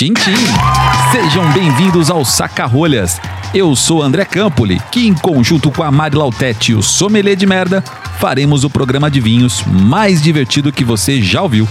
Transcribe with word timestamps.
Tchim, 0.00 0.14
tchim. 0.14 0.32
Sejam 1.12 1.44
bem-vindos 1.52 2.10
ao 2.10 2.24
Saca-Rolhas. 2.24 3.20
Eu 3.52 3.76
sou 3.76 4.00
André 4.00 4.24
Campoli, 4.24 4.80
que 4.90 5.06
em 5.06 5.12
conjunto 5.12 5.70
com 5.70 5.82
a 5.82 5.90
Mari 5.90 6.16
Lautete 6.16 6.72
e 6.72 6.74
o 6.74 6.82
Sommelier 6.82 7.36
de 7.36 7.44
Merda, 7.44 7.84
faremos 8.18 8.64
o 8.64 8.70
programa 8.70 9.10
de 9.10 9.20
vinhos 9.20 9.62
mais 9.66 10.22
divertido 10.22 10.72
que 10.72 10.84
você 10.84 11.20
já 11.20 11.42
ouviu. 11.42 11.68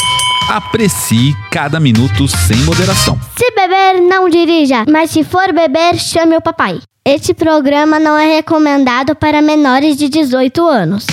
Aprecie 0.48 1.36
cada 1.50 1.80
minuto 1.80 2.28
sem 2.28 2.58
moderação. 2.58 3.20
Se 3.36 3.50
beber, 3.50 4.00
não 4.08 4.30
dirija, 4.30 4.86
mas 4.88 5.10
se 5.10 5.24
for 5.24 5.52
beber, 5.52 5.96
chame 5.96 6.38
o 6.38 6.42
papai. 6.42 6.80
Este 7.04 7.34
programa 7.34 8.00
não 8.00 8.16
é 8.16 8.36
recomendado 8.36 9.16
para 9.16 9.42
menores 9.42 9.98
de 9.98 10.08
18 10.08 10.68
anos. 10.68 11.08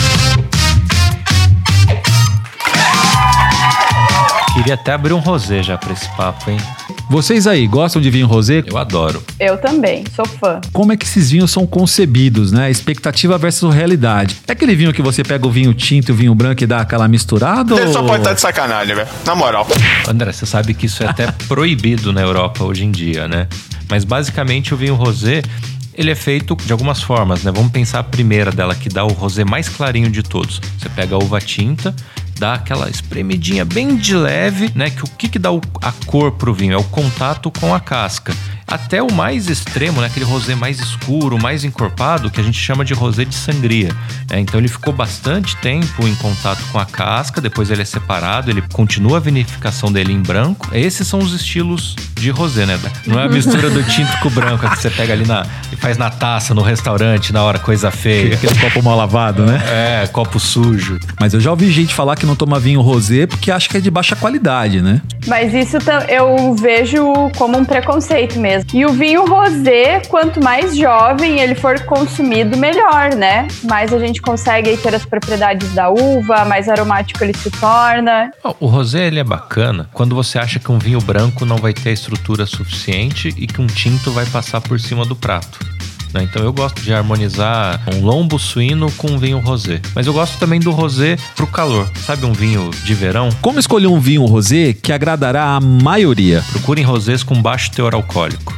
Queria 4.53 4.75
até 4.75 4.93
abrir 4.93 5.15
um 5.15 5.19
rosé 5.19 5.63
já 5.63 5.79
pra 5.79 5.95
esse 5.95 6.15
papo, 6.15 6.51
hein? 6.51 6.59
Vocês 7.09 7.47
aí, 7.47 7.69
gostam 7.69 8.03
de 8.03 8.11
vinho 8.11 8.27
rosé? 8.27 8.65
Eu 8.67 8.77
adoro. 8.77 9.23
Eu 9.39 9.57
também, 9.59 10.03
sou 10.15 10.27
fã. 10.27 10.61
Como 10.73 10.93
é 10.93 10.97
que 10.97 11.05
esses 11.07 11.31
vinhos 11.31 11.53
são 11.53 11.65
concebidos, 11.65 12.51
né? 12.51 12.69
Expectativa 12.69 13.39
versus 13.39 13.73
realidade. 13.73 14.37
É 14.49 14.53
aquele 14.53 14.75
vinho 14.75 14.93
que 14.93 15.01
você 15.01 15.23
pega 15.23 15.47
o 15.47 15.51
vinho 15.51 15.73
tinto 15.73 16.09
e 16.09 16.13
o 16.13 16.15
vinho 16.17 16.35
branco 16.35 16.65
e 16.65 16.67
dá 16.67 16.81
aquela 16.81 17.07
misturada? 17.07 17.77
Ele 17.81 17.93
só 17.93 18.01
ou- 18.01 18.07
pode 18.09 18.23
estar 18.23 18.33
de 18.35 18.41
sacanagem, 18.41 18.95
velho. 18.97 19.09
Na 19.25 19.37
moral. 19.37 19.67
André, 20.09 20.33
você 20.33 20.45
sabe 20.47 20.75
que 20.75 20.87
isso 20.87 21.03
é 21.05 21.07
até 21.07 21.31
proibido 21.47 22.13
na 22.13 22.23
Europa 22.23 22.65
hoje 22.65 22.85
em 22.85 22.91
dia, 22.91 23.29
né? 23.29 23.47
Mas 23.89 24.03
basicamente 24.05 24.75
o 24.75 24.77
vinho 24.77 24.97
rosé, 24.97 25.43
ele 25.95 26.11
é 26.11 26.15
feito 26.17 26.57
de 26.57 26.73
algumas 26.73 27.01
formas, 27.03 27.45
né? 27.45 27.53
Vamos 27.55 27.71
pensar 27.71 28.01
a 28.01 28.05
primeira 28.05 28.51
dela, 28.51 28.75
que 28.75 28.89
dá 28.89 29.05
o 29.05 29.13
rosé 29.13 29.45
mais 29.45 29.69
clarinho 29.69 30.11
de 30.11 30.25
todos. 30.25 30.61
Você 30.77 30.89
pega 30.89 31.15
a 31.15 31.19
uva 31.19 31.41
tinta, 31.41 31.95
dá 32.39 32.55
aquela 32.55 32.89
espremidinha 32.91 33.65
bem 33.65 33.97
de 33.97 34.15
leve, 34.15 34.71
né? 34.75 34.91
Que 34.91 35.05
o 35.05 35.09
que, 35.09 35.29
que 35.29 35.39
dá 35.39 35.51
o- 35.53 35.61
a 35.83 35.93
cor 36.07 36.33
pro 36.33 36.53
vinho? 36.55 36.75
É 36.75 36.77
o 36.77 36.85
contato 36.85 37.51
com 37.51 37.75
a 37.75 37.81
casca. 37.81 38.35
Até 38.69 39.01
o 39.01 39.13
mais 39.13 39.49
extremo, 39.49 40.01
né? 40.01 40.09
Aquele 40.09 40.25
rosé 40.25 40.55
mais 40.57 40.81
escuro, 40.81 41.41
mais 41.41 41.63
encorpado, 41.65 42.31
que 42.31 42.41
a 42.41 42.43
gente 42.45 42.59
chama 42.59 42.85
de 42.85 42.95
rosé 42.95 43.25
de 43.25 43.35
sangria. 43.35 43.95
né? 44.29 44.41
Então 44.41 44.59
ele 44.59 44.67
ficou 44.69 44.93
bastante 44.93 45.57
tempo 45.59 46.07
em 46.07 46.15
contato 46.17 46.63
com 46.73 46.79
a 46.79 46.85
casca, 46.85 47.41
depois 47.41 47.71
ele 47.71 47.83
é 47.83 47.85
separado, 47.85 48.51
ele 48.51 48.63
continua 48.73 49.19
a 49.19 49.21
vinificação 49.21 49.91
dele 49.93 50.13
em 50.13 50.21
branco. 50.21 50.69
Esses 50.73 51.07
são 51.07 51.21
os 51.21 51.33
estilos 51.33 51.95
de 52.17 52.31
rosé, 52.31 52.67
né? 52.67 52.79
Não 53.07 53.21
é 53.21 53.25
a 53.25 53.29
mistura 53.29 53.71
do 53.71 53.83
tinto 53.85 54.19
com 54.21 54.29
o 54.29 54.31
branco 54.31 54.69
que 54.69 54.77
você 54.77 54.91
pega 54.91 55.13
ali 55.13 55.27
na 55.27 55.47
e 55.71 55.77
faz 55.77 55.99
na 55.99 56.11
taça 56.11 56.55
no 56.55 56.63
restaurante 56.63 57.33
na 57.33 57.43
hora 57.43 57.59
coisa 57.59 57.91
feia. 57.91 58.35
Aquele 58.35 58.59
copo 58.59 58.83
mal 58.83 58.97
lavado, 58.97 59.45
né? 59.45 59.63
É, 59.69 60.07
copo 60.07 60.41
sujo. 60.41 60.99
Mas 61.21 61.35
eu 61.35 61.41
já 61.41 61.51
ouvi 61.51 61.71
gente 61.71 61.95
falar 61.95 62.17
que 62.17 62.27
não 62.27 62.35
toma 62.35 62.59
vinho 62.59 62.81
rosé 62.81 63.27
porque 63.27 63.51
acha 63.51 63.69
que 63.69 63.77
é 63.77 63.81
de 63.81 63.91
baixa 63.91 64.17
qualidade, 64.17 64.81
né? 64.81 65.01
Mas 65.27 65.53
isso 65.53 65.77
eu 66.09 66.55
vejo 66.55 67.31
como 67.37 67.59
um 67.59 67.65
preconceito 67.65 68.39
mesmo. 68.39 68.71
E 68.73 68.87
o 68.87 68.93
vinho 68.93 69.27
rosé, 69.27 70.01
quanto 70.09 70.43
mais 70.43 70.77
jovem 70.77 71.41
ele 71.41 71.55
for 71.55 71.79
consumido, 71.81 72.57
melhor, 72.57 73.15
né? 73.15 73.47
Mais 73.65 73.93
a 73.93 73.99
gente 73.99 74.23
consegue 74.23 74.77
ter 74.79 74.95
as 74.95 75.05
propriedades 75.05 75.73
da 75.75 75.91
uva, 75.91 76.45
mais 76.45 76.69
aromático 76.69 77.23
ele 77.23 77.37
se 77.37 77.51
torna. 77.51 78.31
O 78.59 78.67
rosé 78.67 79.07
ele 79.07 79.21
é 79.21 79.25
bacana 79.25 79.89
quando 79.93 80.15
você 80.15 80.39
acha 80.39 80.59
que 80.59 80.71
um 80.73 80.79
vinho 80.79 81.01
branco 81.01 81.45
não 81.45 81.57
vai 81.57 81.73
ter 81.73 81.91
a 81.91 81.93
estrutura 82.07 82.47
suficiente 82.47 83.35
e 83.37 83.47
que 83.47 83.61
um 83.61 83.67
tinto 83.67 84.13
vai 84.13 84.25
passar 84.27 84.61
por 84.61 84.79
cima 84.79 85.05
do 85.05 85.17
prato. 85.17 85.59
né? 86.15 86.23
Então 86.23 86.43
eu 86.43 86.53
gosto 86.53 86.81
de 86.81 86.95
harmonizar 86.95 87.83
um 87.95 88.05
lombo 88.05 88.39
suíno 88.39 88.91
com 88.93 89.11
um 89.11 89.19
vinho 89.19 89.39
rosé. 89.41 89.81
Mas 89.95 90.07
eu 90.07 90.13
gosto 90.13 90.39
também 90.39 90.61
do 90.61 90.71
rosé 90.71 91.17
pro 91.35 91.47
calor. 91.47 91.91
Sabe 92.05 92.25
um 92.25 92.33
vinho 92.33 92.71
de 92.85 92.95
verão? 92.95 93.29
Como 93.43 93.59
escolher 93.59 93.89
um 93.89 93.99
vinho 94.01 94.25
rosé 94.25 94.73
que 94.73 94.93
agradará 94.93 95.57
a 95.57 95.61
maioria? 95.61 96.45
Procurem 96.53 96.85
rosés 96.85 97.23
com 97.25 97.41
baixo 97.43 97.71
teor 97.73 97.95
alcoólico. 97.95 98.57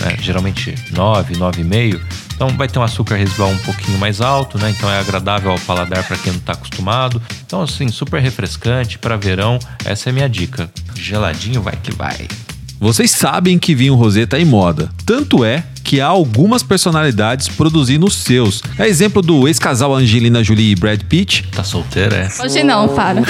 né? 0.00 0.16
Geralmente 0.20 0.74
9, 0.90 1.34
9,5. 1.36 2.00
Então 2.34 2.48
vai 2.50 2.68
ter 2.68 2.78
um 2.78 2.84
açúcar 2.84 3.16
residual 3.16 3.50
um 3.50 3.58
pouquinho 3.58 3.98
mais 3.98 4.20
alto, 4.20 4.58
né? 4.58 4.70
Então 4.70 4.88
é 4.88 5.00
agradável 5.00 5.50
ao 5.50 5.58
paladar 5.58 6.04
para 6.04 6.16
quem 6.16 6.30
não 6.32 6.38
está 6.38 6.52
acostumado. 6.52 7.20
Então 7.44 7.62
assim, 7.62 7.88
super 7.88 8.20
refrescante 8.22 8.96
para 8.96 9.16
verão. 9.16 9.58
Essa 9.84 10.08
é 10.08 10.10
a 10.10 10.12
minha 10.12 10.28
dica. 10.28 10.70
Geladinho 10.94 11.60
vai 11.60 11.74
que 11.82 11.92
vai. 11.92 12.28
Vocês 12.80 13.10
sabem 13.10 13.58
que 13.58 13.74
vinho 13.74 13.96
rosé 13.96 14.24
tá 14.24 14.38
em 14.38 14.44
moda. 14.44 14.88
Tanto 15.04 15.44
é 15.44 15.64
que 15.82 16.00
há 16.00 16.06
algumas 16.06 16.62
personalidades 16.62 17.48
produzindo 17.48 18.06
os 18.06 18.14
seus. 18.14 18.62
É 18.78 18.86
exemplo 18.86 19.20
do 19.20 19.48
ex-casal 19.48 19.94
Angelina 19.94 20.44
Jolie 20.44 20.72
e 20.72 20.76
Brad 20.76 21.00
Pitt, 21.02 21.44
Tá 21.50 21.64
solteira, 21.64 22.14
é? 22.14 22.42
Hoje 22.42 22.62
não, 22.62 22.86
para. 22.88 23.22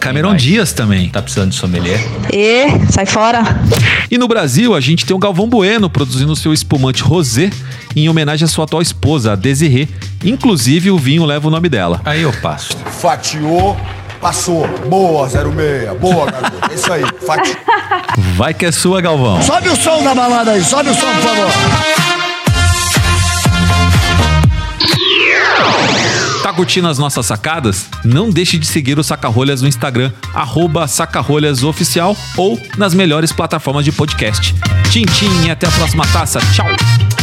Cameron? 0.00 0.34
Dias 0.34 0.72
também. 0.72 1.10
Tá 1.10 1.20
precisando 1.20 1.50
de 1.50 1.56
sommelier? 1.56 2.00
E 2.32 2.68
sai 2.90 3.04
fora. 3.04 3.42
E 4.10 4.16
no 4.16 4.28
Brasil, 4.28 4.74
a 4.74 4.80
gente 4.80 5.04
tem 5.04 5.14
o 5.14 5.18
Galvão 5.18 5.48
Bueno 5.48 5.90
produzindo 5.90 6.32
o 6.32 6.36
seu 6.36 6.54
espumante 6.54 7.02
rosé 7.02 7.50
em 7.94 8.08
homenagem 8.08 8.44
à 8.44 8.48
sua 8.48 8.64
atual 8.64 8.80
esposa, 8.80 9.32
a 9.32 9.36
Desirê. 9.36 9.88
Inclusive, 10.24 10.90
o 10.90 10.98
vinho 10.98 11.24
leva 11.24 11.48
o 11.48 11.50
nome 11.50 11.68
dela. 11.68 12.00
Aí 12.04 12.22
eu 12.22 12.32
passo. 12.32 12.74
Fatiou, 13.00 13.76
passou. 14.26 14.66
Boa, 14.88 15.28
06. 15.28 16.00
Boa, 16.00 16.26
garoto. 16.28 16.56
É 16.68 16.74
isso 16.74 16.92
aí. 16.92 17.04
Fatiou. 17.24 17.56
Vai 18.36 18.52
que 18.52 18.66
é 18.66 18.72
sua, 18.72 19.00
Galvão. 19.00 19.40
Sobe 19.40 19.68
o 19.68 19.76
som 19.76 20.02
da 20.02 20.16
balada 20.16 20.50
aí. 20.50 20.64
Sobe 20.64 20.90
o 20.90 20.94
som, 20.94 21.06
por 21.06 21.22
favor. 21.22 21.50
Tá 26.42 26.52
curtindo 26.52 26.88
as 26.88 26.98
nossas 26.98 27.24
sacadas? 27.26 27.86
Não 28.04 28.28
deixe 28.28 28.58
de 28.58 28.66
seguir 28.66 28.98
o 28.98 29.04
Sacarolhas 29.04 29.62
no 29.62 29.68
Instagram, 29.68 30.12
arroba 30.34 30.88
sacarolhasoficial 30.88 32.16
ou 32.36 32.60
nas 32.76 32.94
melhores 32.94 33.30
plataformas 33.32 33.84
de 33.84 33.92
podcast. 33.92 34.54
Tchim, 34.90 35.04
tchim 35.04 35.46
e 35.46 35.50
até 35.50 35.68
a 35.68 35.70
próxima 35.70 36.04
taça. 36.06 36.40
Tchau! 36.52 37.15